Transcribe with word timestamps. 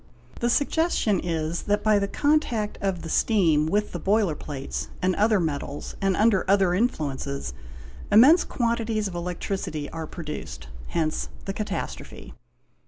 The 0.39 0.49
suggestion 0.49 1.19
is 1.19 1.61
that 1.67 1.83
by 1.83 1.99
the 1.99 2.07
contact 2.07 2.79
of 2.81 3.03
the 3.03 3.07
steam 3.07 3.67
with 3.67 3.91
the 3.91 3.99
boiler 3.99 4.33
plates 4.33 4.89
and 4.99 5.13
other 5.15 5.39
metals 5.39 5.95
and 6.01 6.17
under 6.17 6.43
other 6.49 6.73
influences, 6.73 7.53
immense 8.11 8.43
quantities 8.43 9.07
of 9.07 9.13
electricity 9.13 9.91
are 9.91 10.07
produced; 10.07 10.69
hence 10.93 11.29
the 11.45 11.53
catastrophe. 11.53 12.33